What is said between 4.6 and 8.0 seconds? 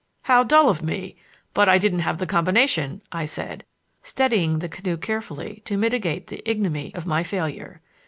canoe carefully to mitigate the ignominy of my failure.